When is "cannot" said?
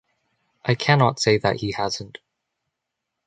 0.73-1.19